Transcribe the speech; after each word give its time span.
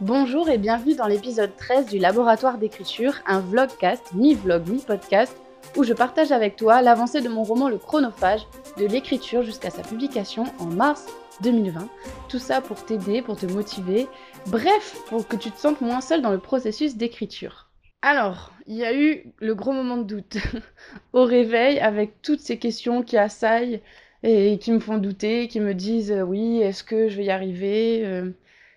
Bonjour 0.00 0.48
et 0.48 0.58
bienvenue 0.58 0.96
dans 0.96 1.06
l'épisode 1.06 1.54
13 1.56 1.86
du 1.86 1.98
Laboratoire 1.98 2.58
d'écriture, 2.58 3.14
un 3.26 3.38
vlogcast, 3.38 4.12
mi-vlog, 4.12 4.68
mi-podcast, 4.68 5.36
où 5.76 5.84
je 5.84 5.92
partage 5.92 6.32
avec 6.32 6.56
toi 6.56 6.82
l'avancée 6.82 7.20
de 7.20 7.28
mon 7.28 7.44
roman 7.44 7.68
Le 7.68 7.78
Chronophage, 7.78 8.44
de 8.76 8.86
l'écriture 8.86 9.44
jusqu'à 9.44 9.70
sa 9.70 9.82
publication 9.82 10.46
en 10.58 10.64
mars 10.64 11.06
2020. 11.42 11.88
Tout 12.28 12.40
ça 12.40 12.60
pour 12.60 12.84
t'aider, 12.84 13.22
pour 13.22 13.36
te 13.36 13.46
motiver, 13.46 14.08
bref, 14.48 15.00
pour 15.06 15.28
que 15.28 15.36
tu 15.36 15.52
te 15.52 15.60
sentes 15.60 15.80
moins 15.80 16.00
seul 16.00 16.22
dans 16.22 16.32
le 16.32 16.40
processus 16.40 16.96
d'écriture. 16.96 17.70
Alors, 18.02 18.50
il 18.66 18.74
y 18.74 18.84
a 18.84 18.92
eu 18.92 19.32
le 19.38 19.54
gros 19.54 19.72
moment 19.72 19.98
de 19.98 20.02
doute 20.02 20.38
au 21.12 21.22
réveil 21.22 21.78
avec 21.78 22.20
toutes 22.20 22.40
ces 22.40 22.58
questions 22.58 23.04
qui 23.04 23.16
assaillent 23.16 23.80
et 24.24 24.58
qui 24.58 24.72
me 24.72 24.80
font 24.80 24.98
douter, 24.98 25.46
qui 25.46 25.60
me 25.60 25.72
disent 25.72 26.10
euh, 26.10 26.22
oui, 26.22 26.60
est-ce 26.62 26.82
que 26.82 27.08
je 27.08 27.16
vais 27.16 27.26
y 27.26 27.30
arriver 27.30 28.02
euh, 28.04 28.32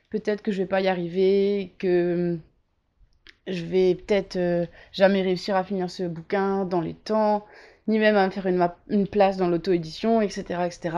peut-être 0.09 0.41
que 0.41 0.51
je 0.51 0.59
vais 0.59 0.67
pas 0.67 0.81
y 0.81 0.87
arriver, 0.87 1.73
que 1.79 2.39
je 3.47 3.63
vais 3.63 3.95
peut-être 3.95 4.35
euh, 4.35 4.65
jamais 4.91 5.21
réussir 5.21 5.55
à 5.55 5.63
finir 5.63 5.89
ce 5.89 6.03
bouquin 6.03 6.65
dans 6.65 6.81
les 6.81 6.93
temps, 6.93 7.45
ni 7.87 7.99
même 7.99 8.17
à 8.17 8.25
me 8.25 8.31
faire 8.31 8.47
une, 8.47 9.07
place 9.07 9.37
dans 9.37 9.47
l'auto-édition, 9.47 10.21
etc., 10.21 10.61
etc. 10.65 10.97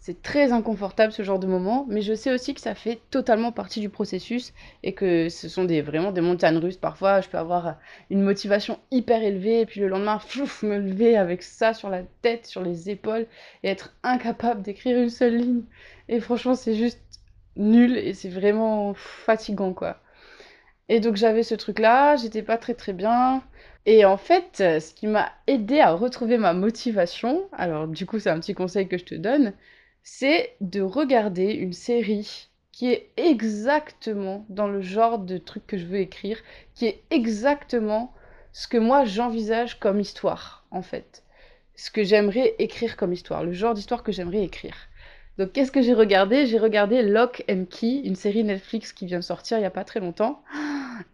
C'est 0.00 0.20
très 0.20 0.50
inconfortable 0.50 1.12
ce 1.12 1.22
genre 1.22 1.38
de 1.38 1.46
moment, 1.46 1.86
mais 1.88 2.02
je 2.02 2.14
sais 2.14 2.32
aussi 2.32 2.54
que 2.54 2.60
ça 2.60 2.74
fait 2.74 3.00
totalement 3.10 3.52
partie 3.52 3.78
du 3.78 3.88
processus 3.88 4.52
et 4.82 4.94
que 4.94 5.28
ce 5.28 5.48
sont 5.48 5.64
des, 5.64 5.80
vraiment 5.80 6.10
des 6.10 6.22
montagnes 6.22 6.56
russes. 6.56 6.76
Parfois, 6.76 7.20
je 7.20 7.28
peux 7.28 7.38
avoir 7.38 7.76
une 8.10 8.22
motivation 8.22 8.80
hyper 8.90 9.22
élevée 9.22 9.60
et 9.60 9.66
puis 9.66 9.80
le 9.80 9.86
lendemain, 9.86 10.18
me 10.62 10.78
lever 10.78 11.16
avec 11.16 11.44
ça 11.44 11.72
sur 11.72 11.88
la 11.88 12.02
tête, 12.22 12.46
sur 12.46 12.62
les 12.62 12.90
épaules 12.90 13.26
et 13.62 13.68
être 13.68 13.94
incapable 14.02 14.62
d'écrire 14.62 14.98
une 14.98 15.10
seule 15.10 15.36
ligne. 15.36 15.62
Et 16.08 16.18
franchement, 16.18 16.56
c'est 16.56 16.74
juste 16.74 16.98
nul 17.56 17.96
et 17.96 18.14
c'est 18.14 18.28
vraiment 18.28 18.94
fatigant 18.94 19.72
quoi. 19.72 19.98
Et 20.88 21.00
donc 21.00 21.16
j'avais 21.16 21.42
ce 21.42 21.54
truc 21.54 21.78
là, 21.78 22.16
j'étais 22.16 22.42
pas 22.42 22.58
très 22.58 22.74
très 22.74 22.92
bien. 22.92 23.42
Et 23.86 24.04
en 24.04 24.16
fait, 24.16 24.58
ce 24.58 24.94
qui 24.94 25.06
m'a 25.06 25.32
aidé 25.46 25.80
à 25.80 25.92
retrouver 25.92 26.38
ma 26.38 26.52
motivation, 26.52 27.48
alors 27.52 27.88
du 27.88 28.06
coup 28.06 28.18
c'est 28.18 28.30
un 28.30 28.40
petit 28.40 28.54
conseil 28.54 28.88
que 28.88 28.98
je 28.98 29.04
te 29.04 29.14
donne, 29.14 29.54
c'est 30.02 30.54
de 30.60 30.80
regarder 30.80 31.52
une 31.52 31.72
série 31.72 32.48
qui 32.72 32.90
est 32.90 33.10
exactement 33.16 34.46
dans 34.48 34.66
le 34.66 34.80
genre 34.80 35.18
de 35.18 35.38
truc 35.38 35.66
que 35.66 35.76
je 35.76 35.86
veux 35.86 35.98
écrire, 36.00 36.38
qui 36.74 36.86
est 36.86 37.02
exactement 37.10 38.12
ce 38.52 38.68
que 38.68 38.78
moi 38.78 39.04
j'envisage 39.04 39.78
comme 39.78 40.00
histoire 40.00 40.64
en 40.70 40.82
fait. 40.82 41.22
Ce 41.74 41.90
que 41.90 42.04
j'aimerais 42.04 42.54
écrire 42.58 42.96
comme 42.96 43.12
histoire, 43.12 43.44
le 43.44 43.52
genre 43.52 43.74
d'histoire 43.74 44.02
que 44.02 44.12
j'aimerais 44.12 44.42
écrire. 44.44 44.74
Donc 45.38 45.52
qu'est-ce 45.52 45.72
que 45.72 45.82
j'ai 45.82 45.94
regardé? 45.94 46.46
J'ai 46.46 46.58
regardé 46.58 47.02
Lock 47.02 47.44
and 47.50 47.64
Key, 47.70 48.02
une 48.04 48.16
série 48.16 48.44
Netflix 48.44 48.92
qui 48.92 49.06
vient 49.06 49.18
de 49.18 49.24
sortir 49.24 49.58
il 49.58 49.60
n'y 49.60 49.66
a 49.66 49.70
pas 49.70 49.84
très 49.84 50.00
longtemps. 50.00 50.42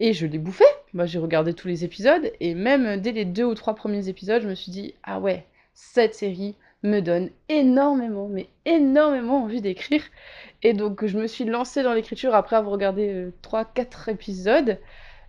Et 0.01 0.13
je 0.13 0.27
l'ai 0.27 0.39
bouffé. 0.39 0.65
Moi, 0.93 1.07
j'ai 1.07 1.19
regardé 1.19 1.55
tous 1.55 1.69
les 1.69 1.85
épisodes. 1.85 2.33
Et 2.41 2.55
même 2.55 3.01
dès 3.01 3.13
les 3.13 3.25
deux 3.25 3.45
ou 3.45 3.55
trois 3.55 3.75
premiers 3.75 4.09
épisodes, 4.09 4.43
je 4.43 4.49
me 4.49 4.55
suis 4.55 4.73
dit, 4.73 4.95
ah 5.05 5.21
ouais, 5.21 5.47
cette 5.75 6.15
série 6.15 6.57
me 6.83 7.01
donne 7.01 7.31
énormément, 7.49 8.29
mais 8.29 8.49
énormément 8.65 9.43
envie 9.45 9.61
d'écrire. 9.61 10.03
Et 10.63 10.73
donc 10.75 11.07
je 11.07 11.19
me 11.19 11.27
suis 11.27 11.45
lancée 11.45 11.83
dans 11.83 11.93
l'écriture 11.93 12.35
après 12.35 12.57
avoir 12.57 12.73
regardé 12.73 13.09
euh, 13.09 13.33
trois, 13.43 13.65
4 13.65 14.09
épisodes. 14.11 14.79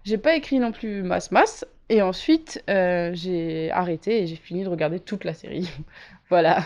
J'ai 0.03 0.17
pas 0.17 0.35
écrit 0.35 0.59
non 0.59 0.71
plus 0.71 1.03
masse 1.03 1.31
masse. 1.31 1.65
Et 1.89 2.01
ensuite, 2.03 2.63
euh, 2.69 3.11
j'ai 3.13 3.71
arrêté 3.71 4.21
et 4.21 4.27
j'ai 4.27 4.35
fini 4.35 4.63
de 4.63 4.69
regarder 4.69 4.99
toute 4.99 5.23
la 5.23 5.33
série. 5.33 5.69
voilà. 6.29 6.63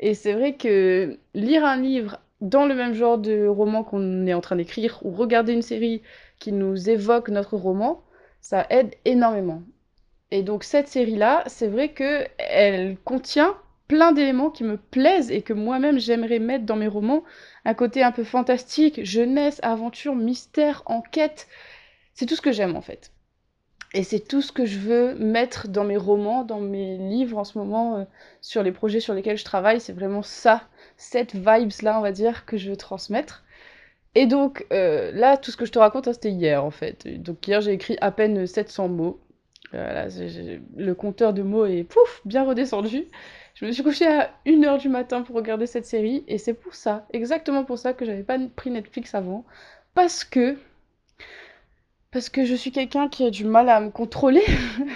Et 0.00 0.14
c'est 0.14 0.32
vrai 0.32 0.56
que 0.56 1.18
lire 1.34 1.64
un 1.64 1.76
livre 1.76 2.18
dans 2.40 2.66
le 2.66 2.74
même 2.74 2.94
genre 2.94 3.18
de 3.18 3.46
roman 3.46 3.84
qu'on 3.84 4.26
est 4.26 4.34
en 4.34 4.40
train 4.40 4.56
d'écrire 4.56 4.98
ou 5.02 5.12
regarder 5.12 5.52
une 5.52 5.62
série 5.62 6.02
qui 6.38 6.52
nous 6.52 6.88
évoque 6.88 7.28
notre 7.28 7.56
roman, 7.56 8.02
ça 8.40 8.66
aide 8.70 8.94
énormément. 9.04 9.62
Et 10.30 10.42
donc 10.42 10.64
cette 10.64 10.88
série-là, 10.88 11.44
c'est 11.46 11.68
vrai 11.68 11.90
que 11.90 12.24
elle 12.38 12.96
contient 13.04 13.54
plein 13.88 14.12
d'éléments 14.12 14.50
qui 14.50 14.64
me 14.64 14.78
plaisent 14.78 15.30
et 15.30 15.42
que 15.42 15.52
moi-même 15.52 15.98
j'aimerais 15.98 16.38
mettre 16.38 16.64
dans 16.64 16.76
mes 16.76 16.88
romans. 16.88 17.22
Un 17.66 17.74
côté 17.74 18.02
un 18.02 18.12
peu 18.12 18.24
fantastique, 18.24 19.04
jeunesse, 19.04 19.60
aventure, 19.62 20.14
mystère, 20.14 20.82
enquête. 20.86 21.46
C'est 22.14 22.24
tout 22.24 22.36
ce 22.36 22.40
que 22.40 22.52
j'aime 22.52 22.76
en 22.76 22.80
fait. 22.80 23.12
Et 23.92 24.04
c'est 24.04 24.20
tout 24.20 24.40
ce 24.40 24.52
que 24.52 24.66
je 24.66 24.78
veux 24.78 25.14
mettre 25.16 25.66
dans 25.68 25.84
mes 25.84 25.96
romans, 25.96 26.44
dans 26.44 26.60
mes 26.60 26.96
livres 26.96 27.38
en 27.38 27.44
ce 27.44 27.58
moment, 27.58 27.98
euh, 27.98 28.04
sur 28.40 28.62
les 28.62 28.70
projets 28.70 29.00
sur 29.00 29.14
lesquels 29.14 29.36
je 29.36 29.44
travaille. 29.44 29.80
C'est 29.80 29.92
vraiment 29.92 30.22
ça, 30.22 30.62
cette 30.96 31.34
vibes-là, 31.34 31.98
on 31.98 32.02
va 32.02 32.12
dire, 32.12 32.46
que 32.46 32.56
je 32.56 32.70
veux 32.70 32.76
transmettre. 32.76 33.44
Et 34.14 34.26
donc, 34.26 34.66
euh, 34.72 35.10
là, 35.12 35.36
tout 35.36 35.50
ce 35.50 35.56
que 35.56 35.66
je 35.66 35.72
te 35.72 35.78
raconte, 35.78 36.06
hein, 36.08 36.12
c'était 36.12 36.30
hier, 36.30 36.64
en 36.64 36.70
fait. 36.70 37.06
Donc, 37.20 37.46
hier, 37.46 37.60
j'ai 37.60 37.72
écrit 37.72 37.96
à 38.00 38.12
peine 38.12 38.46
700 38.46 38.88
mots. 38.88 39.20
Voilà, 39.72 40.08
le 40.76 40.94
compteur 40.94 41.32
de 41.32 41.42
mots 41.42 41.64
est 41.64 41.84
pouf, 41.84 42.22
bien 42.24 42.44
redescendu. 42.44 43.06
Je 43.54 43.66
me 43.66 43.72
suis 43.72 43.84
couchée 43.84 44.06
à 44.06 44.30
1h 44.46 44.78
du 44.78 44.88
matin 44.88 45.22
pour 45.22 45.36
regarder 45.36 45.66
cette 45.66 45.86
série. 45.86 46.24
Et 46.28 46.38
c'est 46.38 46.54
pour 46.54 46.74
ça, 46.74 47.06
exactement 47.12 47.64
pour 47.64 47.78
ça, 47.78 47.92
que 47.92 48.04
j'avais 48.04 48.22
pas 48.22 48.38
pris 48.56 48.70
Netflix 48.70 49.14
avant. 49.14 49.44
Parce 49.94 50.24
que 50.24 50.56
parce 52.12 52.28
que 52.28 52.44
je 52.44 52.54
suis 52.54 52.72
quelqu'un 52.72 53.08
qui 53.08 53.24
a 53.24 53.30
du 53.30 53.44
mal 53.44 53.68
à 53.68 53.80
me 53.80 53.90
contrôler 53.90 54.44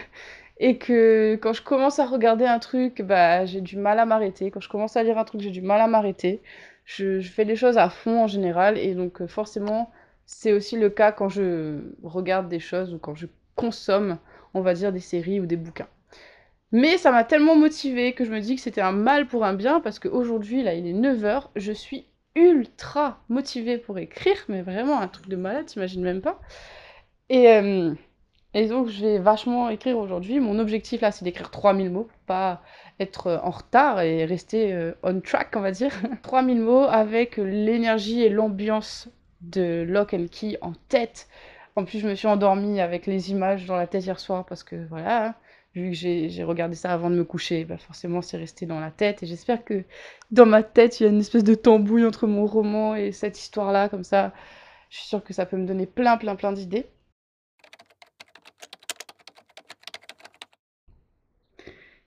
et 0.58 0.78
que 0.78 1.38
quand 1.40 1.52
je 1.52 1.62
commence 1.62 1.98
à 1.98 2.06
regarder 2.06 2.46
un 2.46 2.58
truc, 2.58 3.02
bah, 3.02 3.44
j'ai 3.46 3.60
du 3.60 3.76
mal 3.76 3.98
à 3.98 4.06
m'arrêter. 4.06 4.50
Quand 4.50 4.60
je 4.60 4.68
commence 4.68 4.96
à 4.96 5.02
lire 5.02 5.18
un 5.18 5.24
truc, 5.24 5.40
j'ai 5.40 5.50
du 5.50 5.62
mal 5.62 5.80
à 5.80 5.86
m'arrêter. 5.86 6.42
Je, 6.84 7.20
fais 7.20 7.44
les 7.44 7.56
choses 7.56 7.78
à 7.78 7.88
fond 7.88 8.24
en 8.24 8.26
général 8.26 8.78
et 8.78 8.94
donc 8.94 9.22
euh, 9.22 9.26
forcément, 9.26 9.90
c'est 10.26 10.52
aussi 10.52 10.78
le 10.78 10.90
cas 10.90 11.12
quand 11.12 11.28
je 11.28 11.80
regarde 12.02 12.48
des 12.48 12.60
choses 12.60 12.92
ou 12.92 12.98
quand 12.98 13.14
je 13.14 13.26
consomme, 13.56 14.18
on 14.52 14.60
va 14.60 14.74
dire, 14.74 14.92
des 14.92 15.00
séries 15.00 15.40
ou 15.40 15.46
des 15.46 15.56
bouquins. 15.56 15.88
Mais 16.72 16.98
ça 16.98 17.12
m'a 17.12 17.24
tellement 17.24 17.56
motivée 17.56 18.14
que 18.14 18.24
je 18.24 18.32
me 18.32 18.40
dis 18.40 18.56
que 18.56 18.60
c'était 18.60 18.80
un 18.80 18.92
mal 18.92 19.28
pour 19.28 19.44
un 19.44 19.54
bien 19.54 19.80
parce 19.80 20.00
qu'aujourd'hui, 20.00 20.62
là, 20.64 20.74
il 20.74 20.86
est 20.86 20.92
9h, 20.92 21.50
je 21.54 21.72
suis 21.72 22.06
ultra 22.34 23.22
motivée 23.28 23.78
pour 23.78 23.98
écrire, 23.98 24.36
mais 24.48 24.62
vraiment 24.62 25.00
un 25.00 25.06
truc 25.06 25.28
de 25.28 25.36
malade, 25.36 25.66
t'imagines 25.66 26.02
même 26.02 26.20
pas. 26.20 26.40
Et, 27.30 27.48
euh, 27.48 27.94
et 28.54 28.68
donc, 28.68 28.88
je 28.88 29.00
vais 29.04 29.18
vachement 29.18 29.68
écrire 29.70 29.98
aujourd'hui. 29.98 30.40
Mon 30.40 30.58
objectif, 30.58 31.00
là, 31.00 31.10
c'est 31.10 31.24
d'écrire 31.24 31.50
3000 31.50 31.90
mots 31.90 32.08
pas 32.26 32.62
être 33.00 33.26
euh, 33.28 33.38
en 33.42 33.50
retard 33.50 34.00
et 34.00 34.24
rester 34.24 34.72
euh, 34.72 34.92
on 35.02 35.20
track, 35.20 35.54
on 35.56 35.60
va 35.60 35.70
dire. 35.72 35.92
3000 36.22 36.60
mots 36.60 36.84
avec 36.84 37.36
l'énergie 37.36 38.22
et 38.22 38.28
l'ambiance 38.28 39.08
de 39.40 39.84
Lock 39.86 40.14
and 40.14 40.26
Key 40.30 40.58
en 40.60 40.72
tête. 40.88 41.28
En 41.76 41.84
plus, 41.84 41.98
je 42.00 42.08
me 42.08 42.14
suis 42.14 42.28
endormie 42.28 42.80
avec 42.80 43.06
les 43.06 43.30
images 43.30 43.66
dans 43.66 43.76
la 43.76 43.86
tête 43.86 44.04
hier 44.06 44.20
soir 44.20 44.46
parce 44.46 44.62
que, 44.62 44.76
voilà, 44.88 45.34
vu 45.74 45.90
que 45.90 45.96
j'ai 45.96 46.44
regardé 46.44 46.76
ça 46.76 46.92
avant 46.92 47.10
de 47.10 47.16
me 47.16 47.24
coucher, 47.24 47.64
bah 47.64 47.78
forcément, 47.78 48.22
c'est 48.22 48.36
resté 48.36 48.64
dans 48.66 48.78
la 48.80 48.90
tête. 48.92 49.22
Et 49.22 49.26
j'espère 49.26 49.64
que 49.64 49.84
dans 50.30 50.46
ma 50.46 50.62
tête, 50.62 51.00
il 51.00 51.04
y 51.04 51.06
a 51.06 51.10
une 51.10 51.20
espèce 51.20 51.44
de 51.44 51.54
tambouille 51.54 52.06
entre 52.06 52.26
mon 52.28 52.46
roman 52.46 52.94
et 52.94 53.12
cette 53.12 53.38
histoire-là, 53.40 53.88
comme 53.88 54.04
ça. 54.04 54.32
Je 54.90 54.98
suis 54.98 55.08
sûre 55.08 55.24
que 55.24 55.32
ça 55.34 55.46
peut 55.46 55.56
me 55.56 55.66
donner 55.66 55.86
plein, 55.86 56.16
plein, 56.16 56.36
plein 56.36 56.52
d'idées. 56.52 56.86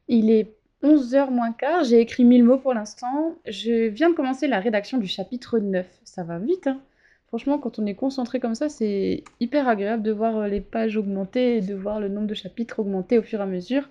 Il 0.07 0.29
est 0.29 0.53
11h 0.83 1.31
moins 1.31 1.51
quart, 1.51 1.83
j'ai 1.83 1.99
écrit 1.99 2.23
1000 2.23 2.43
mots 2.43 2.57
pour 2.57 2.73
l'instant. 2.73 3.35
Je 3.45 3.87
viens 3.87 4.09
de 4.09 4.15
commencer 4.15 4.47
la 4.47 4.59
rédaction 4.59 4.97
du 4.97 5.07
chapitre 5.07 5.59
9. 5.59 5.85
Ça 6.03 6.23
va 6.23 6.39
vite, 6.39 6.67
hein 6.67 6.81
Franchement, 7.27 7.57
quand 7.57 7.77
on 7.77 7.85
est 7.85 7.95
concentré 7.95 8.39
comme 8.39 8.55
ça, 8.55 8.69
c'est 8.69 9.23
hyper 9.41 9.67
agréable 9.67 10.01
de 10.01 10.11
voir 10.11 10.37
euh, 10.37 10.47
les 10.47 10.61
pages 10.61 10.95
augmenter 10.95 11.57
et 11.57 11.61
de 11.61 11.75
voir 11.75 11.99
le 11.99 12.07
nombre 12.07 12.27
de 12.27 12.33
chapitres 12.33 12.79
augmenter 12.79 13.17
au 13.17 13.21
fur 13.21 13.39
et 13.39 13.43
à 13.43 13.45
mesure. 13.45 13.89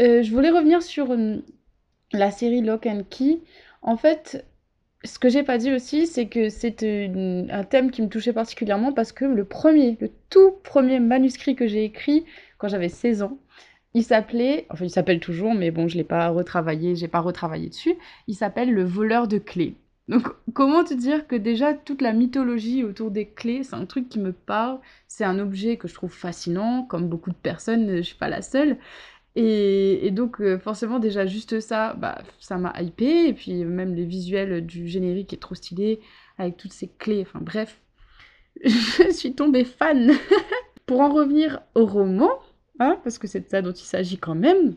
Euh, 0.00 0.22
je 0.22 0.30
voulais 0.30 0.48
revenir 0.48 0.82
sur 0.82 1.10
euh, 1.10 1.36
la 2.12 2.30
série 2.30 2.62
Lock 2.62 2.86
and 2.86 3.02
Key. 3.10 3.40
En 3.82 3.98
fait, 3.98 4.46
ce 5.04 5.18
que 5.18 5.28
j'ai 5.28 5.42
pas 5.42 5.58
dit 5.58 5.70
aussi, 5.70 6.06
c'est 6.06 6.26
que 6.28 6.48
c'est 6.48 6.82
un 6.82 7.64
thème 7.64 7.90
qui 7.90 8.00
me 8.00 8.08
touchait 8.08 8.32
particulièrement 8.32 8.92
parce 8.92 9.12
que 9.12 9.26
le 9.26 9.44
premier, 9.44 9.98
le 10.00 10.10
tout 10.30 10.52
premier 10.62 10.98
manuscrit 10.98 11.54
que 11.56 11.66
j'ai 11.66 11.84
écrit 11.84 12.24
quand 12.56 12.68
j'avais 12.68 12.88
16 12.88 13.22
ans, 13.22 13.38
il 13.94 14.04
s'appelait, 14.04 14.66
enfin 14.70 14.84
il 14.84 14.90
s'appelle 14.90 15.20
toujours, 15.20 15.54
mais 15.54 15.70
bon, 15.70 15.88
je 15.88 15.96
l'ai 15.96 16.04
pas 16.04 16.28
retravaillé, 16.28 16.96
j'ai 16.96 17.08
pas 17.08 17.20
retravaillé 17.20 17.68
dessus. 17.68 17.94
Il 18.26 18.34
s'appelle 18.34 18.72
Le 18.72 18.84
voleur 18.84 19.28
de 19.28 19.38
clés. 19.38 19.76
Donc, 20.08 20.28
comment 20.54 20.84
te 20.84 20.94
dire 20.94 21.26
que 21.28 21.36
déjà 21.36 21.74
toute 21.74 22.02
la 22.02 22.12
mythologie 22.12 22.84
autour 22.84 23.10
des 23.10 23.28
clés, 23.28 23.62
c'est 23.62 23.76
un 23.76 23.86
truc 23.86 24.08
qui 24.08 24.18
me 24.18 24.32
parle, 24.32 24.78
c'est 25.08 25.24
un 25.24 25.38
objet 25.38 25.76
que 25.76 25.88
je 25.88 25.94
trouve 25.94 26.12
fascinant, 26.12 26.82
comme 26.84 27.08
beaucoup 27.08 27.30
de 27.30 27.36
personnes, 27.36 27.96
je 27.96 28.02
suis 28.02 28.16
pas 28.16 28.28
la 28.28 28.42
seule. 28.42 28.78
Et, 29.36 30.10
donc, 30.10 30.40
euh, 30.40 30.58
forcément, 30.58 30.98
déjà 30.98 31.24
juste 31.26 31.60
ça, 31.60 31.94
bah, 31.94 32.18
ça 32.40 32.58
m'a 32.58 32.74
hypé, 32.82 33.28
et 33.28 33.32
puis 33.32 33.64
même 33.64 33.94
les 33.94 34.04
visuels 34.04 34.66
du 34.66 34.88
générique 34.88 35.32
est 35.32 35.40
trop 35.40 35.54
stylé, 35.54 36.00
avec 36.36 36.56
toutes 36.56 36.72
ces 36.72 36.88
clés, 36.98 37.22
enfin 37.22 37.40
bref, 37.40 37.80
je 38.64 39.10
suis 39.12 39.34
tombée 39.34 39.64
fan. 39.64 40.12
Pour 40.86 41.00
en 41.00 41.12
revenir 41.12 41.62
au 41.74 41.86
roman, 41.86 42.30
Hein, 42.78 42.98
parce 43.04 43.18
que 43.18 43.26
c'est 43.26 43.40
de 43.40 43.48
ça 43.48 43.62
dont 43.62 43.72
il 43.72 43.84
s'agit 43.84 44.18
quand 44.18 44.34
même. 44.34 44.76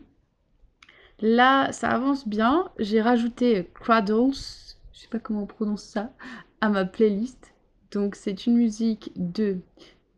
Là, 1.20 1.72
ça 1.72 1.88
avance 1.88 2.28
bien. 2.28 2.70
J'ai 2.78 3.00
rajouté 3.00 3.70
Cradles, 3.74 4.34
je 4.92 5.00
sais 5.00 5.08
pas 5.08 5.18
comment 5.18 5.42
on 5.42 5.46
prononce 5.46 5.82
ça, 5.82 6.12
à 6.60 6.68
ma 6.68 6.84
playlist. 6.84 7.54
Donc 7.90 8.14
c'est 8.14 8.46
une 8.46 8.56
musique 8.56 9.12
de... 9.16 9.58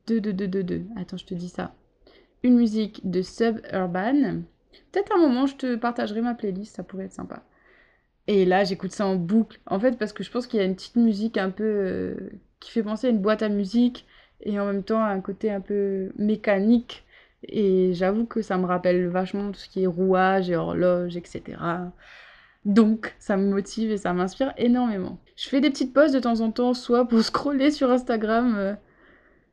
De, 0.07 0.19
de, 0.21 0.33
de, 0.33 0.47
de, 0.47 0.63
de... 0.63 0.83
Attends, 0.97 1.19
je 1.19 1.27
te 1.27 1.35
dis 1.35 1.51
ça. 1.51 1.75
Une 2.43 2.57
musique 2.57 3.09
de 3.09 3.21
Suburban. 3.21 4.43
Peut-être 4.91 5.15
un 5.15 5.19
moment, 5.19 5.47
je 5.47 5.57
te 5.57 5.77
partagerai 5.77 6.23
ma 6.23 6.35
playlist, 6.35 6.77
ça 6.77 6.83
pourrait 6.83 7.05
être 7.05 7.13
sympa. 7.13 7.43
Et 8.27 8.45
là, 8.45 8.65
j'écoute 8.65 8.93
ça 8.93 9.07
en 9.07 9.17
boucle. 9.17 9.61
En 9.67 9.79
fait, 9.79 9.99
parce 9.99 10.13
que 10.13 10.23
je 10.23 10.31
pense 10.31 10.47
qu'il 10.47 10.59
y 10.59 10.63
a 10.63 10.67
une 10.67 10.75
petite 10.75 10.97
musique 10.97 11.37
un 11.37 11.51
peu... 11.51 11.65
Euh, 11.65 12.15
qui 12.59 12.71
fait 12.71 12.83
penser 12.83 13.07
à 13.07 13.11
une 13.11 13.21
boîte 13.21 13.43
à 13.43 13.49
musique 13.49 14.07
et 14.41 14.59
en 14.59 14.67
même 14.67 14.83
temps 14.83 15.03
un 15.03 15.21
côté 15.21 15.51
un 15.51 15.61
peu 15.61 16.11
mécanique. 16.17 17.05
Et 17.45 17.93
j'avoue 17.95 18.27
que 18.27 18.43
ça 18.43 18.59
me 18.59 18.67
rappelle 18.67 19.09
vachement 19.09 19.53
tout 19.53 19.61
ce 19.61 19.69
qui 19.69 19.85
est 19.85 19.87
rouage 19.87 20.51
et 20.51 20.57
horloge, 20.57 21.17
etc. 21.17 21.57
Donc, 22.65 23.15
ça 23.19 23.37
me 23.37 23.49
motive 23.49 23.91
et 23.91 23.99
ça 23.99 24.13
m'inspire 24.13 24.53
énormément. 24.57 25.19
Je 25.37 25.49
fais 25.49 25.61
des 25.61 25.71
petites 25.71 25.95
pauses 25.95 26.13
de 26.13 26.21
temps 26.21 26.41
en 26.41 26.51
temps, 26.51 26.75
soit 26.75 27.07
pour 27.07 27.23
scroller 27.23 27.71
sur 27.71 27.91
Instagram 27.91 28.55
euh, 28.57 28.75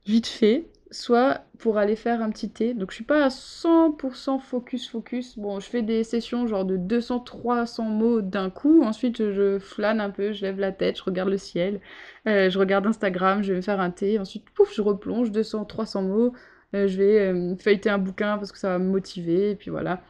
vite 0.06 0.28
fait, 0.28 0.68
soit 0.92 1.42
pour 1.60 1.78
aller 1.78 1.96
faire 1.96 2.22
un 2.22 2.30
petit 2.30 2.50
thé. 2.50 2.74
Donc 2.74 2.92
je 2.92 2.96
suis 2.96 3.04
pas 3.04 3.24
à 3.24 3.30
100% 3.30 4.40
focus 4.40 4.90
focus. 4.90 5.38
Bon, 5.38 5.60
je 5.60 5.68
fais 5.68 5.82
des 5.82 6.04
sessions 6.04 6.48
genre 6.48 6.66
de 6.66 6.78
200-300 6.78 7.84
mots 7.84 8.22
d'un 8.22 8.50
coup. 8.50 8.84
Ensuite, 8.84 9.32
je 9.32 9.60
flâne 9.60 10.02
un 10.02 10.10
peu, 10.10 10.34
je 10.34 10.42
lève 10.42 10.60
la 10.60 10.72
tête, 10.72 10.98
je 10.98 11.04
regarde 11.04 11.30
le 11.30 11.38
ciel, 11.38 11.80
euh, 12.28 12.50
je 12.50 12.60
regarde 12.60 12.86
Instagram, 12.88 13.44
je 13.44 13.52
vais 13.52 13.58
me 13.58 13.62
faire 13.62 13.80
un 13.80 13.92
thé. 13.92 14.20
Ensuite, 14.20 14.50
pouf, 14.50 14.74
je 14.74 14.82
replonge 14.82 15.32
200-300 15.32 16.04
mots. 16.08 16.34
Euh, 16.74 16.88
je 16.88 16.98
vais 16.98 17.20
euh, 17.20 17.56
feuilleter 17.58 17.90
un 17.90 17.98
bouquin 17.98 18.38
parce 18.38 18.52
que 18.52 18.58
ça 18.58 18.70
va 18.70 18.80
me 18.80 18.90
motiver. 18.90 19.52
Et 19.52 19.56
puis 19.56 19.72
voilà. 19.72 20.02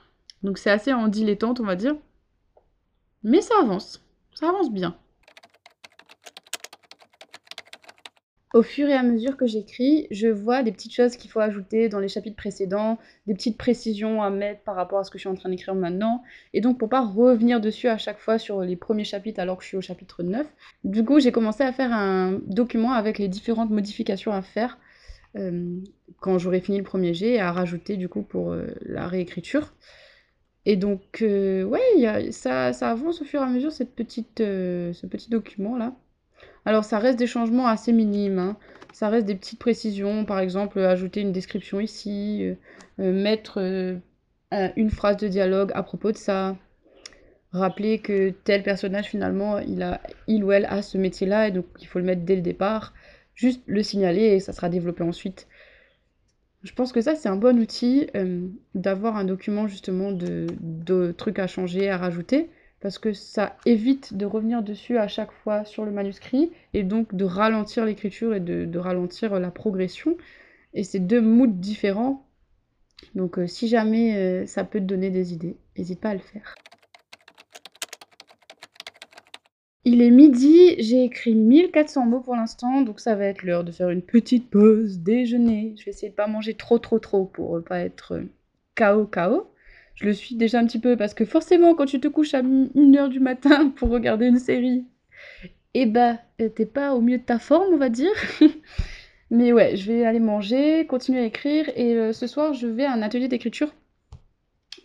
Donc 0.44 0.58
c'est 0.58 0.72
assez 0.72 0.94
en 0.94 1.08
dilettante, 1.08 1.60
on 1.60 1.66
va 1.66 1.76
dire. 1.76 1.96
Mais 3.24 3.42
ça 3.42 3.56
avance. 3.62 4.04
Ça 4.34 4.50
avance 4.50 4.72
bien. 4.72 4.96
Au 8.56 8.64
fur 8.64 8.88
et 8.88 8.94
à 8.94 9.04
mesure 9.04 9.36
que 9.36 9.48
j'écris, 9.48 10.08
je 10.12 10.30
vois 10.30 10.64
des 10.64 10.72
petites 10.72 10.94
choses 10.94 11.18
qu'il 11.18 11.30
faut 11.30 11.42
ajouter 11.42 11.90
dans 11.90 12.00
les 12.00 12.08
chapitres 12.08 12.38
précédents, 12.38 12.98
des 13.28 13.34
petites 13.34 13.58
précisions 13.58 14.24
à 14.24 14.30
mettre 14.30 14.62
par 14.62 14.76
rapport 14.76 15.00
à 15.00 15.04
ce 15.04 15.12
que 15.12 15.18
je 15.18 15.24
suis 15.24 15.30
en 15.30 15.36
train 15.36 15.50
d'écrire 15.50 15.76
maintenant. 15.76 16.24
Et 16.54 16.62
donc 16.62 16.78
pour 16.78 16.88
pas 16.88 17.02
revenir 17.02 17.60
dessus 17.60 17.90
à 17.90 17.98
chaque 17.98 18.18
fois 18.18 18.38
sur 18.38 18.62
les 18.62 18.78
premiers 18.78 19.04
chapitres 19.04 19.42
alors 19.42 19.58
que 19.58 19.64
je 19.64 19.68
suis 19.68 19.78
au 19.78 19.82
chapitre 19.82 20.24
9, 20.24 20.48
du 20.86 21.04
coup 21.04 21.20
j'ai 21.20 21.34
commencé 21.34 21.66
à 21.66 21.74
faire 21.74 21.92
un 21.92 22.40
document 22.48 22.94
avec 22.94 23.18
les 23.20 23.28
différentes 23.28 23.72
modifications 23.72 24.32
à 24.32 24.42
faire 24.42 24.78
quand 26.20 26.38
j'aurai 26.38 26.62
fini 26.62 26.78
le 26.78 26.84
premier 26.84 27.14
jet 27.14 27.34
et 27.34 27.40
à 27.40 27.52
rajouter 27.52 27.98
du 27.98 28.10
coup 28.10 28.22
pour 28.22 28.52
euh, 28.52 28.68
la 28.82 29.08
réécriture. 29.08 29.74
Et 30.66 30.78
donc, 30.78 31.22
euh, 31.22 31.64
ouais, 31.64 32.32
ça, 32.32 32.70
avance 32.70 33.22
au 33.22 33.26
fur 33.26 33.42
et 33.42 33.44
à 33.44 33.48
mesure 33.48 33.72
cette 33.72 33.96
petite, 33.96 34.40
ce 34.40 35.06
petit 35.06 35.30
document 35.30 35.78
là. 35.78 35.96
Alors 36.66 36.84
ça 36.84 36.98
reste 37.00 37.20
des 37.20 37.28
changements 37.28 37.68
assez 37.68 37.94
minimes, 37.94 38.40
hein. 38.40 38.58
ça 38.92 39.10
reste 39.10 39.28
des 39.28 39.36
petites 39.36 39.60
précisions, 39.60 40.26
par 40.26 40.40
exemple 40.40 40.80
ajouter 40.80 41.22
une 41.22 41.32
description 41.32 41.80
ici, 41.80 42.40
euh, 42.44 42.56
euh, 43.00 43.14
mettre 43.14 43.62
euh, 43.62 43.98
une 44.76 44.90
phrase 44.90 45.18
de 45.18 45.28
dialogue 45.28 45.72
à 45.76 45.84
propos 45.84 46.12
de 46.12 46.18
ça, 46.18 46.58
rappeler 47.52 48.00
que 48.00 48.32
tel 48.44 48.64
personnage 48.64 49.06
finalement 49.06 49.60
il, 49.60 49.84
a, 49.84 50.02
il 50.28 50.44
ou 50.44 50.52
elle 50.52 50.66
a 50.66 50.82
ce 50.82 50.98
métier-là 50.98 51.48
et 51.48 51.52
donc 51.52 51.66
il 51.80 51.88
faut 51.88 52.00
le 52.00 52.06
mettre 52.06 52.24
dès 52.24 52.36
le 52.36 52.42
départ, 52.42 52.94
juste 53.36 53.62
le 53.68 53.84
signaler 53.84 54.24
et 54.24 54.40
ça 54.40 54.54
sera 54.54 54.70
développé 54.70 55.04
ensuite. 55.04 55.48
Je 56.64 56.74
pense 56.74 56.92
que 56.92 57.02
ça 57.02 57.16
c'est 57.16 57.30
un 57.30 57.36
bon 57.36 57.60
outil 57.60 58.08
d'avoir 58.74 59.18
un 59.18 59.24
document 59.24 59.68
justement 59.68 60.12
de, 60.12 60.48
de 60.60 61.12
trucs 61.12 61.38
à 61.38 61.46
changer, 61.46 61.90
à 61.90 61.98
rajouter 61.98 62.50
parce 62.86 63.00
que 63.00 63.14
ça 63.14 63.58
évite 63.66 64.14
de 64.16 64.28
revenir 64.28 64.62
dessus 64.62 65.00
à 65.00 65.08
chaque 65.08 65.32
fois 65.32 65.66
sur 65.66 65.86
le 65.86 65.92
manuscrit 65.92 66.52
et 66.76 66.84
donc 66.84 67.16
de 67.16 67.26
ralentir 67.26 67.84
l'écriture 67.84 68.36
et 68.36 68.40
de, 68.40 68.78
ralentir 68.78 69.40
la 69.40 69.50
progression. 69.50 70.18
Et 70.76 70.84
c'est 70.84 71.00
deux 71.00 71.20
moods 71.20 71.48
différents. 71.48 72.28
Donc 73.16 73.40
euh, 73.40 73.48
si 73.48 73.68
jamais 73.68 74.16
euh, 74.16 74.46
ça 74.46 74.64
peut 74.64 74.80
te 74.80 74.86
donner 74.86 75.10
des 75.10 75.34
idées, 75.34 75.58
n'hésite 75.76 76.00
pas 76.00 76.10
à 76.10 76.14
le 76.14 76.20
faire. 76.20 76.54
Il 79.88 80.02
est 80.02 80.10
midi, 80.10 80.76
j'ai 80.80 81.04
écrit 81.04 81.36
1400 81.36 82.08
mots 82.08 82.20
pour 82.20 82.36
l'instant, 82.36 82.82
donc 82.82 83.00
ça 83.00 83.14
va 83.14 83.26
être 83.26 83.44
l'heure 83.44 83.64
de 83.64 83.72
faire 83.72 83.92
une 83.92 84.02
petite 84.02 84.50
pause 84.50 85.00
déjeuner. 85.00 85.76
Je 85.78 85.86
vais 85.86 85.92
essayer 85.92 86.10
de 86.10 86.16
pas 86.16 86.26
manger 86.26 86.56
trop 86.56 86.80
trop 86.80 86.98
trop 86.98 87.26
pour 87.26 87.64
pas 87.64 87.82
être 87.82 88.20
KO 88.76 88.84
euh, 88.84 89.06
KO 89.06 89.52
je 89.94 90.06
le 90.06 90.14
suis 90.14 90.36
déjà 90.36 90.60
un 90.60 90.66
petit 90.66 90.80
peu 90.80 90.98
parce 90.98 91.14
que 91.14 91.24
forcément, 91.24 91.74
quand 91.74 91.86
tu 91.86 92.00
te 92.00 92.08
couches 92.08 92.34
à 92.34 92.42
1h 92.42 93.10
du 93.10 93.20
matin 93.20 93.70
pour 93.76 93.90
regarder 93.90 94.26
une 94.26 94.40
série, 94.40 94.86
eh 95.74 95.86
ben, 95.86 96.20
euh, 96.42 96.50
t'es 96.50 96.66
pas 96.66 96.94
au 96.94 97.02
mieux 97.02 97.18
de 97.20 97.24
ta 97.24 97.40
forme, 97.40 97.74
on 97.74 97.78
va 97.78 97.90
dire. 97.90 98.12
Mais 99.32 99.54
ouais, 99.54 99.76
je 99.76 99.92
vais 99.92 100.06
aller 100.06 100.20
manger, 100.20 100.86
continuer 100.88 101.22
à 101.22 101.26
écrire 101.26 101.70
et 101.76 101.94
euh, 101.96 102.12
ce 102.12 102.28
soir, 102.28 102.54
je 102.54 102.68
vais 102.68 102.86
à 102.86 102.92
un 102.92 103.02
atelier 103.02 103.28
d'écriture. 103.28 103.74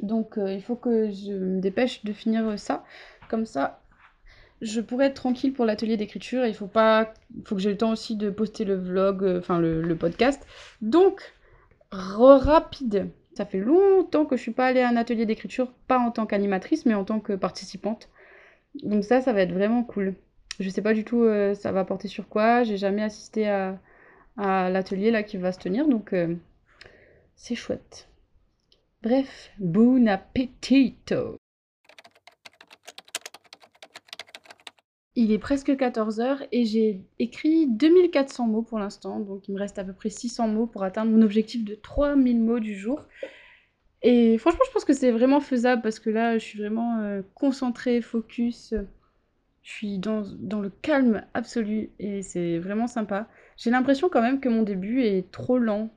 Donc, 0.00 0.38
il 0.38 0.62
faut 0.62 0.76
que 0.76 1.10
je 1.10 1.32
me 1.32 1.60
dépêche 1.60 2.04
de 2.04 2.12
finir 2.12 2.58
ça. 2.58 2.84
Comme 3.28 3.44
ça, 3.44 3.79
je 4.60 4.80
pourrais 4.80 5.06
être 5.06 5.14
tranquille 5.14 5.52
pour 5.52 5.64
l'atelier 5.64 5.96
d'écriture. 5.96 6.44
Il 6.46 6.54
faut 6.54 6.66
pas, 6.66 7.12
faut 7.44 7.54
que 7.54 7.60
j'ai 7.60 7.70
le 7.70 7.76
temps 7.76 7.92
aussi 7.92 8.16
de 8.16 8.30
poster 8.30 8.64
le 8.64 8.74
vlog, 8.74 9.38
enfin 9.38 9.58
le, 9.58 9.94
podcast. 9.96 10.46
Donc, 10.82 11.22
rapide. 11.90 13.10
Ça 13.34 13.46
fait 13.46 13.58
longtemps 13.58 14.26
que 14.26 14.36
je 14.36 14.42
suis 14.42 14.50
pas 14.50 14.66
allée 14.66 14.80
à 14.80 14.88
un 14.88 14.96
atelier 14.96 15.24
d'écriture, 15.24 15.72
pas 15.86 15.98
en 15.98 16.10
tant 16.10 16.26
qu'animatrice, 16.26 16.84
mais 16.84 16.94
en 16.94 17.04
tant 17.04 17.20
que 17.20 17.32
participante. 17.32 18.08
Donc 18.82 19.04
ça, 19.04 19.20
ça 19.20 19.32
va 19.32 19.42
être 19.42 19.52
vraiment 19.52 19.82
cool. 19.82 20.14
Je 20.58 20.68
sais 20.68 20.82
pas 20.82 20.92
du 20.92 21.04
tout 21.04 21.22
euh, 21.22 21.54
ça 21.54 21.72
va 21.72 21.84
porter 21.84 22.08
sur 22.08 22.28
quoi. 22.28 22.64
J'ai 22.64 22.76
jamais 22.76 23.02
assisté 23.02 23.48
à, 23.48 23.78
l'atelier 24.36 25.10
là 25.10 25.22
qui 25.22 25.36
va 25.36 25.52
se 25.52 25.58
tenir, 25.58 25.86
donc 25.86 26.12
euh, 26.12 26.34
c'est 27.36 27.54
chouette. 27.54 28.08
Bref, 29.02 29.50
bon 29.58 30.08
appetito 30.08 31.39
Il 35.20 35.32
est 35.32 35.38
presque 35.38 35.68
14h 35.68 36.48
et 36.50 36.64
j'ai 36.64 37.02
écrit 37.18 37.66
2400 37.66 38.46
mots 38.46 38.62
pour 38.62 38.78
l'instant, 38.78 39.20
donc 39.20 39.46
il 39.48 39.54
me 39.54 39.58
reste 39.58 39.78
à 39.78 39.84
peu 39.84 39.92
près 39.92 40.08
600 40.08 40.48
mots 40.48 40.64
pour 40.64 40.82
atteindre 40.82 41.10
mon 41.12 41.20
objectif 41.20 41.62
de 41.62 41.74
3000 41.74 42.40
mots 42.40 42.58
du 42.58 42.74
jour. 42.74 43.04
Et 44.00 44.38
franchement, 44.38 44.62
je 44.66 44.72
pense 44.72 44.86
que 44.86 44.94
c'est 44.94 45.10
vraiment 45.10 45.40
faisable 45.40 45.82
parce 45.82 45.98
que 45.98 46.08
là, 46.08 46.38
je 46.38 46.44
suis 46.46 46.58
vraiment 46.58 47.00
euh, 47.00 47.20
concentrée, 47.34 48.00
focus. 48.00 48.72
Je 49.62 49.70
suis 49.70 49.98
dans, 49.98 50.22
dans, 50.38 50.60
le 50.60 50.70
calme 50.70 51.22
absolu 51.34 51.90
et 51.98 52.22
c'est 52.22 52.58
vraiment 52.58 52.86
sympa. 52.86 53.28
J'ai 53.58 53.68
l'impression 53.68 54.08
quand 54.08 54.22
même 54.22 54.40
que 54.40 54.48
mon 54.48 54.62
début 54.62 55.02
est 55.02 55.30
trop 55.30 55.58
lent. 55.58 55.90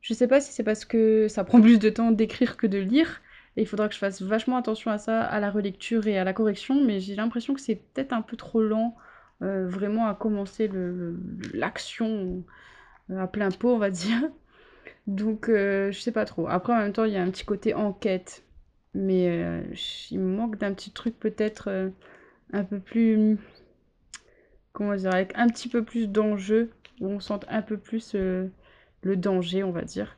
Je 0.00 0.14
sais 0.14 0.26
pas 0.26 0.40
si 0.40 0.54
c'est 0.54 0.64
parce 0.64 0.86
que 0.86 1.28
ça 1.28 1.44
prend 1.44 1.60
plus 1.60 1.78
de 1.78 1.90
temps 1.90 2.12
d'écrire 2.12 2.56
que 2.56 2.66
de 2.66 2.78
lire, 2.78 3.20
il 3.56 3.66
faudra 3.66 3.88
que 3.88 3.94
je 3.94 3.98
fasse 3.98 4.20
vachement 4.22 4.56
attention 4.56 4.90
à 4.90 4.98
ça, 4.98 5.22
à 5.22 5.38
la 5.40 5.50
relecture 5.50 6.06
et 6.06 6.18
à 6.18 6.24
la 6.24 6.32
correction, 6.32 6.84
mais 6.84 7.00
j'ai 7.00 7.14
l'impression 7.14 7.54
que 7.54 7.60
c'est 7.60 7.76
peut-être 7.76 8.12
un 8.12 8.22
peu 8.22 8.36
trop 8.36 8.62
lent 8.62 8.96
euh, 9.42 9.68
vraiment 9.68 10.06
à 10.06 10.14
commencer 10.14 10.70
l'action 11.52 12.44
euh, 13.10 13.18
à 13.18 13.26
plein 13.26 13.50
pot, 13.50 13.74
on 13.74 13.78
va 13.78 13.90
dire. 13.90 14.30
Donc 15.06 15.48
euh, 15.48 15.92
je 15.92 16.00
sais 16.00 16.12
pas 16.12 16.24
trop. 16.24 16.48
Après 16.48 16.72
en 16.72 16.78
même 16.78 16.92
temps, 16.92 17.04
il 17.04 17.12
y 17.12 17.16
a 17.16 17.22
un 17.22 17.30
petit 17.30 17.44
côté 17.44 17.74
enquête, 17.74 18.44
mais 18.94 19.62
il 20.10 20.20
me 20.20 20.36
manque 20.36 20.58
d'un 20.58 20.72
petit 20.74 20.92
truc 20.92 21.18
peut-être 21.18 21.92
un 22.52 22.64
peu 22.64 22.78
plus 22.80 23.38
comment 24.72 24.94
dire 24.94 25.14
avec 25.14 25.32
un 25.36 25.48
petit 25.48 25.68
peu 25.68 25.84
plus 25.84 26.08
d'enjeu 26.08 26.70
où 27.00 27.08
on 27.08 27.20
sente 27.20 27.44
un 27.48 27.62
peu 27.62 27.76
plus 27.76 28.14
le 28.14 29.16
danger, 29.16 29.62
on 29.64 29.72
va 29.72 29.82
dire. 29.82 30.16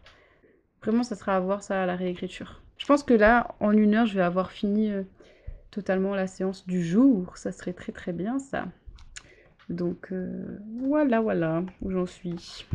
Vraiment, 0.83 1.03
ça 1.03 1.17
sera 1.17 1.37
à 1.37 1.41
voir 1.41 1.63
ça 1.63 1.83
à 1.83 1.87
la 1.87 1.97
réécriture. 1.97 2.63
Je 2.79 2.87
pense 2.87 3.03
que 3.03 3.15
là, 3.15 3.55
en 3.61 3.73
une 3.73 3.95
heure, 3.95 4.07
je 4.07 4.15
vais 4.15 4.23
avoir 4.23 4.51
fini 4.51 4.91
euh, 4.91 5.03
totalement 5.71 6.15
la 6.15 6.27
séance 6.27 6.67
du 6.67 6.85
jour. 6.85 7.37
Ça 7.37 7.53
serait 7.53 7.73
très 7.73 7.93
très 7.93 8.13
bien 8.13 8.39
ça. 8.39 8.67
Donc 9.69 10.13
euh, 10.13 10.59
voilà, 10.81 11.21
voilà 11.21 11.65
où 11.83 11.91
j'en 11.91 12.07
suis. 12.07 12.67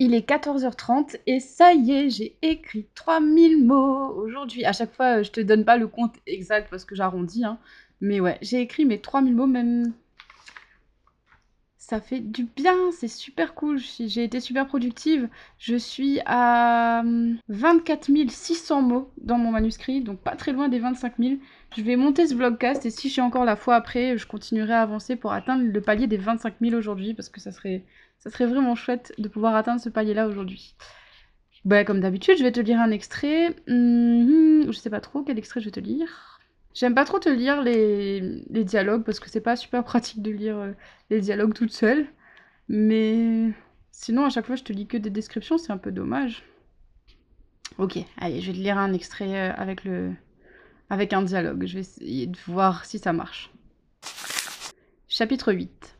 Il 0.00 0.14
est 0.14 0.28
14h30 0.28 1.18
et 1.26 1.40
ça 1.40 1.72
y 1.72 1.90
est, 1.90 2.10
j'ai 2.10 2.38
écrit 2.42 2.88
3000 2.94 3.64
mots 3.64 4.14
aujourd'hui. 4.14 4.64
À 4.64 4.72
chaque 4.72 4.94
fois, 4.94 5.22
je 5.22 5.30
te 5.30 5.40
donne 5.40 5.64
pas 5.64 5.76
le 5.76 5.88
compte 5.88 6.14
exact 6.26 6.68
parce 6.70 6.84
que 6.84 6.94
j'arrondis. 6.94 7.44
Hein. 7.44 7.58
Mais 8.00 8.20
ouais, 8.20 8.38
j'ai 8.40 8.60
écrit 8.60 8.84
mes 8.84 9.00
3000 9.00 9.34
mots, 9.34 9.46
même 9.46 9.92
ça 11.88 12.02
fait 12.02 12.20
du 12.20 12.44
bien, 12.44 12.76
c'est 12.92 13.08
super 13.08 13.54
cool. 13.54 13.78
J'ai 13.78 14.22
été 14.22 14.40
super 14.40 14.66
productive. 14.66 15.26
Je 15.58 15.74
suis 15.74 16.20
à 16.26 17.02
24 17.48 18.10
hum, 18.10 18.28
600 18.28 18.82
mots 18.82 19.10
dans 19.22 19.38
mon 19.38 19.52
manuscrit, 19.52 20.02
donc 20.02 20.20
pas 20.20 20.36
très 20.36 20.52
loin 20.52 20.68
des 20.68 20.80
25 20.80 21.14
000. 21.18 21.36
Je 21.74 21.82
vais 21.82 21.96
monter 21.96 22.26
ce 22.26 22.34
vlogcast 22.34 22.84
et 22.84 22.90
si 22.90 23.08
j'ai 23.08 23.22
encore 23.22 23.46
la 23.46 23.56
foi 23.56 23.74
après, 23.74 24.18
je 24.18 24.26
continuerai 24.26 24.74
à 24.74 24.82
avancer 24.82 25.16
pour 25.16 25.32
atteindre 25.32 25.64
le 25.64 25.80
palier 25.80 26.06
des 26.06 26.18
25 26.18 26.56
000 26.60 26.74
aujourd'hui 26.76 27.14
parce 27.14 27.30
que 27.30 27.40
ça 27.40 27.52
serait, 27.52 27.84
ça 28.18 28.28
serait 28.28 28.46
vraiment 28.46 28.74
chouette 28.74 29.14
de 29.16 29.28
pouvoir 29.28 29.54
atteindre 29.56 29.80
ce 29.80 29.88
palier-là 29.88 30.28
aujourd'hui. 30.28 30.74
Bah, 31.64 31.84
comme 31.84 32.00
d'habitude, 32.00 32.36
je 32.38 32.42
vais 32.42 32.52
te 32.52 32.60
lire 32.60 32.80
un 32.80 32.90
extrait. 32.90 33.56
Hum, 33.66 34.66
je 34.70 34.78
sais 34.78 34.90
pas 34.90 35.00
trop 35.00 35.22
quel 35.22 35.38
extrait 35.38 35.60
je 35.60 35.66
vais 35.66 35.70
te 35.70 35.80
lire. 35.80 36.37
J'aime 36.74 36.94
pas 36.94 37.04
trop 37.04 37.18
te 37.18 37.28
lire 37.28 37.62
les, 37.62 38.42
dialogues 38.50 39.04
parce 39.04 39.20
que 39.20 39.30
c'est 39.30 39.40
pas 39.40 39.56
super 39.56 39.84
pratique 39.84 40.22
de 40.22 40.30
lire 40.30 40.58
euh, 40.58 40.72
les 41.10 41.20
dialogues 41.20 41.54
toute 41.54 41.72
seule. 41.72 42.06
Mais 42.68 43.50
sinon, 43.90 44.24
à 44.24 44.30
chaque 44.30 44.46
fois, 44.46 44.56
je 44.56 44.62
te 44.62 44.72
lis 44.72 44.86
que 44.86 44.96
des 44.96 45.10
descriptions, 45.10 45.58
c'est 45.58 45.72
un 45.72 45.78
peu 45.78 45.90
dommage. 45.90 46.44
Ok, 47.78 47.98
allez, 48.16 48.40
je 48.40 48.50
vais 48.50 48.58
te 48.58 48.62
lire 48.62 48.78
un 48.78 48.92
extrait 48.92 49.50
euh, 49.50 49.52
avec, 49.56 49.84
le... 49.84 50.12
avec 50.90 51.12
un 51.12 51.22
dialogue. 51.22 51.66
Je 51.66 51.74
vais 51.74 51.80
essayer 51.80 52.26
de 52.26 52.38
voir 52.46 52.84
si 52.84 52.98
ça 52.98 53.12
marche. 53.12 53.50
Chapitre 55.08 55.52
8 55.52 55.96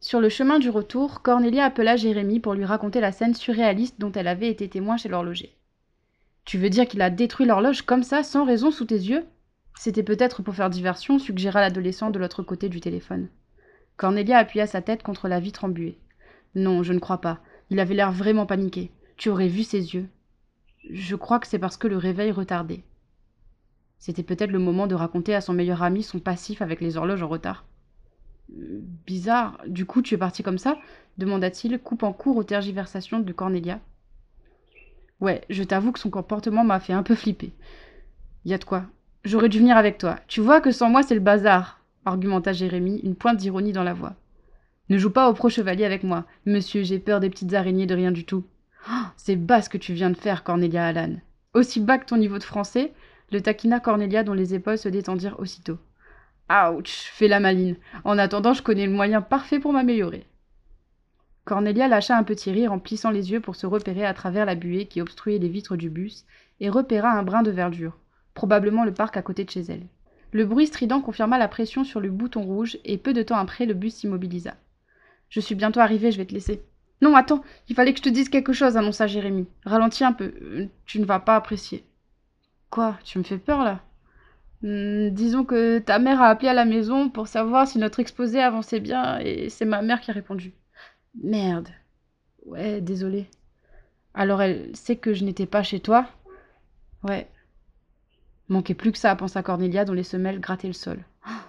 Sur 0.00 0.20
le 0.20 0.28
chemin 0.28 0.58
du 0.58 0.70
retour, 0.70 1.22
Cornelia 1.22 1.64
appela 1.64 1.96
Jérémie 1.96 2.40
pour 2.40 2.54
lui 2.54 2.64
raconter 2.64 3.00
la 3.00 3.10
scène 3.10 3.34
surréaliste 3.34 3.98
dont 3.98 4.12
elle 4.12 4.28
avait 4.28 4.50
été 4.50 4.68
témoin 4.68 4.96
chez 4.96 5.08
l'horloger. 5.08 5.56
Tu 6.44 6.58
veux 6.58 6.70
dire 6.70 6.86
qu'il 6.86 7.02
a 7.02 7.10
détruit 7.10 7.46
l'horloge 7.46 7.82
comme 7.82 8.02
ça, 8.02 8.22
sans 8.22 8.44
raison, 8.44 8.70
sous 8.70 8.84
tes 8.84 8.96
yeux? 8.96 9.24
C'était 9.78 10.02
peut-être 10.02 10.42
pour 10.42 10.56
faire 10.56 10.70
diversion, 10.70 11.20
suggéra 11.20 11.60
l'adolescent 11.60 12.10
de 12.10 12.18
l'autre 12.18 12.42
côté 12.42 12.68
du 12.68 12.80
téléphone. 12.80 13.28
Cornelia 13.96 14.38
appuya 14.38 14.66
sa 14.66 14.82
tête 14.82 15.04
contre 15.04 15.28
la 15.28 15.38
vitre 15.38 15.62
embuée. 15.62 16.00
Non, 16.56 16.82
je 16.82 16.92
ne 16.92 16.98
crois 16.98 17.20
pas. 17.20 17.38
Il 17.70 17.78
avait 17.78 17.94
l'air 17.94 18.10
vraiment 18.10 18.44
paniqué. 18.44 18.90
Tu 19.16 19.28
aurais 19.28 19.46
vu 19.46 19.62
ses 19.62 19.94
yeux. 19.94 20.08
Je 20.90 21.14
crois 21.14 21.38
que 21.38 21.46
c'est 21.46 21.60
parce 21.60 21.76
que 21.76 21.86
le 21.86 21.96
réveil 21.96 22.32
retardait. 22.32 22.82
C'était 24.00 24.24
peut-être 24.24 24.50
le 24.50 24.58
moment 24.58 24.88
de 24.88 24.96
raconter 24.96 25.32
à 25.36 25.40
son 25.40 25.52
meilleur 25.52 25.84
ami 25.84 26.02
son 26.02 26.18
passif 26.18 26.60
avec 26.60 26.80
les 26.80 26.96
horloges 26.96 27.22
en 27.22 27.28
retard. 27.28 27.64
Bizarre. 28.48 29.60
Du 29.68 29.86
coup, 29.86 30.02
tu 30.02 30.14
es 30.14 30.18
parti 30.18 30.42
comme 30.42 30.58
ça? 30.58 30.76
demanda-t-il, 31.18 31.78
coupant 31.78 32.12
court 32.12 32.36
aux 32.36 32.44
tergiversations 32.44 33.20
de 33.20 33.32
Cornelia. 33.32 33.78
Ouais, 35.20 35.44
je 35.50 35.62
t'avoue 35.62 35.92
que 35.92 36.00
son 36.00 36.10
comportement 36.10 36.64
m'a 36.64 36.80
fait 36.80 36.92
un 36.92 37.04
peu 37.04 37.14
flipper. 37.14 37.52
Y 38.44 38.54
a 38.54 38.58
de 38.58 38.64
quoi. 38.64 38.84
J'aurais 39.24 39.48
dû 39.48 39.58
venir 39.58 39.76
avec 39.76 39.98
toi. 39.98 40.16
Tu 40.28 40.40
vois 40.40 40.60
que 40.60 40.70
sans 40.70 40.88
moi, 40.88 41.02
c'est 41.02 41.14
le 41.14 41.20
bazar, 41.20 41.80
argumenta 42.04 42.52
Jérémie, 42.52 43.00
une 43.02 43.16
pointe 43.16 43.36
d'ironie 43.36 43.72
dans 43.72 43.82
la 43.82 43.94
voix. 43.94 44.14
Ne 44.88 44.96
joue 44.96 45.10
pas 45.10 45.28
au 45.28 45.34
pro-chevalier 45.34 45.84
avec 45.84 46.02
moi. 46.02 46.24
Monsieur, 46.46 46.82
j'ai 46.82 46.98
peur 46.98 47.20
des 47.20 47.28
petites 47.28 47.52
araignées 47.52 47.86
de 47.86 47.94
rien 47.94 48.12
du 48.12 48.24
tout. 48.24 48.44
Oh, 48.88 49.06
c'est 49.16 49.36
bas 49.36 49.60
ce 49.60 49.68
que 49.68 49.76
tu 49.76 49.92
viens 49.92 50.10
de 50.10 50.16
faire, 50.16 50.44
Cornelia 50.44 50.86
Alan. 50.86 51.16
Aussi 51.52 51.80
bas 51.80 51.98
que 51.98 52.06
ton 52.06 52.16
niveau 52.16 52.38
de 52.38 52.44
français, 52.44 52.92
le 53.30 53.40
taquina 53.40 53.80
Cornelia 53.80 54.22
dont 54.22 54.32
les 54.32 54.54
épaules 54.54 54.78
se 54.78 54.88
détendirent 54.88 55.38
aussitôt. 55.40 55.78
Ouch, 56.50 57.10
fais 57.12 57.28
la 57.28 57.40
maline. 57.40 57.76
En 58.04 58.16
attendant, 58.16 58.54
je 58.54 58.62
connais 58.62 58.86
le 58.86 58.92
moyen 58.92 59.20
parfait 59.20 59.58
pour 59.58 59.72
m'améliorer. 59.72 60.24
Cornelia 61.44 61.88
lâcha 61.88 62.16
un 62.16 62.24
petit 62.24 62.50
rire 62.50 62.72
en 62.72 62.78
plissant 62.78 63.10
les 63.10 63.30
yeux 63.32 63.40
pour 63.40 63.56
se 63.56 63.66
repérer 63.66 64.06
à 64.06 64.14
travers 64.14 64.46
la 64.46 64.54
buée 64.54 64.86
qui 64.86 65.02
obstruait 65.02 65.38
les 65.38 65.48
vitres 65.48 65.76
du 65.76 65.90
bus 65.90 66.24
et 66.60 66.70
repéra 66.70 67.10
un 67.10 67.22
brin 67.22 67.42
de 67.42 67.50
verdure, 67.50 67.98
probablement 68.38 68.84
le 68.84 68.94
parc 68.94 69.16
à 69.16 69.22
côté 69.22 69.44
de 69.44 69.50
chez 69.50 69.62
elle. 69.62 69.82
Le 70.30 70.46
bruit 70.46 70.68
strident 70.68 71.00
confirma 71.00 71.38
la 71.38 71.48
pression 71.48 71.82
sur 71.82 71.98
le 71.98 72.08
bouton 72.08 72.42
rouge 72.42 72.78
et 72.84 72.96
peu 72.96 73.12
de 73.12 73.24
temps 73.24 73.36
après, 73.36 73.66
le 73.66 73.74
bus 73.74 73.96
s'immobilisa. 73.96 74.54
Je 75.28 75.40
suis 75.40 75.56
bientôt 75.56 75.80
arrivé, 75.80 76.12
je 76.12 76.18
vais 76.18 76.24
te 76.24 76.34
laisser. 76.34 76.62
Non, 77.02 77.16
attends, 77.16 77.42
il 77.68 77.74
fallait 77.74 77.92
que 77.92 77.98
je 77.98 78.04
te 78.04 78.08
dise 78.08 78.28
quelque 78.28 78.52
chose, 78.52 78.76
annonça 78.76 79.08
Jérémie. 79.08 79.48
Ralentis 79.64 80.04
un 80.04 80.12
peu, 80.12 80.32
euh, 80.40 80.66
tu 80.86 81.00
ne 81.00 81.04
vas 81.04 81.18
pas 81.18 81.34
apprécier. 81.34 81.84
Quoi 82.70 82.96
Tu 83.02 83.18
me 83.18 83.24
fais 83.24 83.38
peur 83.38 83.64
là 83.64 83.80
hmm, 84.62 85.08
Disons 85.08 85.42
que 85.42 85.80
ta 85.80 85.98
mère 85.98 86.22
a 86.22 86.28
appelé 86.28 86.48
à 86.48 86.54
la 86.54 86.64
maison 86.64 87.10
pour 87.10 87.26
savoir 87.26 87.66
si 87.66 87.78
notre 87.80 87.98
exposé 87.98 88.40
avançait 88.40 88.78
bien 88.78 89.18
et 89.18 89.48
c'est 89.48 89.64
ma 89.64 89.82
mère 89.82 90.00
qui 90.00 90.12
a 90.12 90.14
répondu. 90.14 90.52
Merde. 91.24 91.70
Ouais, 92.46 92.80
désolé. 92.80 93.26
Alors 94.14 94.42
elle 94.42 94.76
sait 94.76 94.96
que 94.96 95.12
je 95.12 95.24
n'étais 95.24 95.46
pas 95.46 95.64
chez 95.64 95.80
toi 95.80 96.06
Ouais. 97.02 97.26
Manquait 98.48 98.74
plus 98.74 98.92
que 98.92 98.98
ça, 98.98 99.14
pensa 99.14 99.42
Cornelia 99.42 99.84
dont 99.84 99.92
les 99.92 100.02
semelles 100.02 100.40
grattaient 100.40 100.68
le 100.68 100.72
sol. 100.72 101.04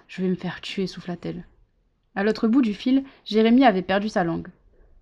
je 0.07 0.21
vais 0.21 0.27
me 0.27 0.35
faire 0.35 0.61
tuer, 0.61 0.85
souffla-t-elle. 0.85 1.45
À 2.15 2.23
l'autre 2.23 2.47
bout 2.47 2.61
du 2.61 2.73
fil, 2.73 3.03
Jérémie 3.25 3.63
avait 3.63 3.81
perdu 3.81 4.09
sa 4.09 4.23
langue. 4.23 4.49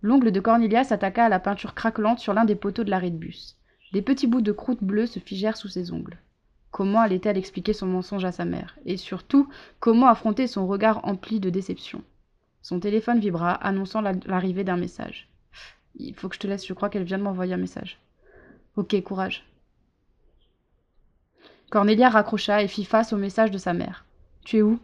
L'ongle 0.03 0.31
de 0.31 0.39
Cornelia 0.39 0.83
s'attaqua 0.83 1.25
à 1.25 1.29
la 1.29 1.39
peinture 1.39 1.73
craquelante 1.73 2.19
sur 2.19 2.33
l'un 2.33 2.45
des 2.45 2.55
poteaux 2.55 2.83
de 2.83 2.91
l'arrêt 2.91 3.09
de 3.09 3.17
bus. 3.17 3.57
Des 3.93 4.03
petits 4.03 4.27
bouts 4.27 4.41
de 4.41 4.51
croûte 4.51 4.83
bleue 4.83 5.07
se 5.07 5.19
figèrent 5.19 5.57
sous 5.57 5.69
ses 5.69 5.91
ongles. 5.91 6.19
Comment 6.69 6.99
allait-elle 6.99 7.37
expliquer 7.37 7.73
son 7.73 7.87
mensonge 7.87 8.25
à 8.25 8.31
sa 8.31 8.45
mère? 8.45 8.77
Et 8.85 8.97
surtout, 8.97 9.49
comment 9.79 10.07
affronter 10.07 10.45
son 10.45 10.67
regard 10.67 11.03
empli 11.05 11.39
de 11.39 11.49
déception? 11.49 12.03
Son 12.61 12.79
téléphone 12.79 13.19
vibra, 13.19 13.53
annonçant 13.53 14.01
l'arrivée 14.01 14.63
d'un 14.63 14.77
message. 14.77 15.29
Il 15.95 16.13
faut 16.13 16.29
que 16.29 16.35
je 16.35 16.39
te 16.41 16.47
laisse, 16.47 16.67
je 16.67 16.73
crois 16.73 16.89
qu'elle 16.89 17.05
vient 17.05 17.17
de 17.17 17.23
m'envoyer 17.23 17.53
un 17.53 17.57
message. 17.57 17.97
Ok, 18.75 19.01
courage. 19.01 19.45
Cornelia 21.69 22.09
raccrocha 22.09 22.61
et 22.61 22.67
fit 22.67 22.85
face 22.85 23.13
au 23.13 23.17
message 23.17 23.51
de 23.51 23.57
sa 23.57 23.73
mère. 23.73 24.05
Tu 24.45 24.57
es 24.57 24.61
où? 24.61 24.79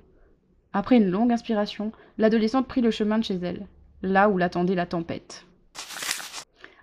Après 0.74 0.98
une 0.98 1.10
longue 1.10 1.32
inspiration, 1.32 1.92
l'adolescente 2.18 2.68
prit 2.68 2.82
le 2.82 2.92
chemin 2.92 3.20
de 3.20 3.24
chez 3.24 3.36
elle 3.36 3.68
là 4.04 4.30
où 4.30 4.38
l'attendait 4.38 4.76
la 4.76 4.86
tempête. 4.86 5.46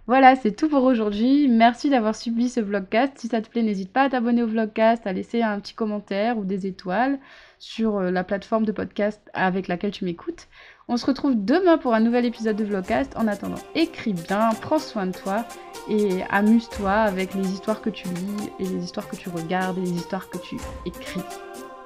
Voilà, 0.07 0.35
c'est 0.35 0.57
tout 0.57 0.69
pour 0.69 0.83
aujourd'hui. 0.83 1.47
Merci 1.47 1.88
d'avoir 1.88 2.16
subi 2.16 2.49
ce 2.49 2.59
vlogcast. 2.59 3.19
Si 3.19 3.28
ça 3.28 3.40
te 3.40 3.49
plaît, 3.49 3.62
n'hésite 3.62 3.92
pas 3.92 4.02
à 4.02 4.09
t'abonner 4.09 4.42
au 4.42 4.49
vlogcast, 4.49 5.07
à 5.07 5.12
laisser 5.12 5.42
un 5.42 5.61
petit 5.61 5.75
commentaire 5.75 6.37
ou 6.37 6.45
des 6.45 6.66
étoiles 6.66 7.21
sur 7.61 7.99
euh, 7.99 8.11
la 8.11 8.25
plateforme 8.25 8.64
de 8.64 8.73
podcast 8.73 9.21
avec 9.35 9.69
laquelle 9.69 9.92
tu 9.92 10.04
m'écoutes. 10.04 10.49
On 10.92 10.97
se 10.97 11.06
retrouve 11.06 11.37
demain 11.37 11.78
pour 11.78 11.94
un 11.94 12.00
nouvel 12.00 12.25
épisode 12.25 12.56
de 12.56 12.64
vlogcast. 12.64 13.16
En 13.16 13.28
attendant, 13.28 13.61
écris 13.76 14.12
bien, 14.12 14.50
prends 14.61 14.80
soin 14.80 15.06
de 15.06 15.12
toi 15.12 15.44
et 15.88 16.25
amuse-toi 16.30 16.90
avec 16.90 17.32
les 17.35 17.49
histoires 17.49 17.80
que 17.80 17.90
tu 17.90 18.09
lis 18.09 18.50
et 18.59 18.64
les 18.64 18.82
histoires 18.82 19.06
que 19.06 19.14
tu 19.14 19.28
regardes 19.28 19.78
et 19.78 19.82
les 19.82 19.92
histoires 19.92 20.28
que 20.28 20.38
tu 20.38 20.56
écris. 20.85 21.20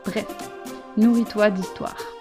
Bref, 0.06 0.26
nourris-toi 0.96 1.50
d'histoires. 1.50 2.13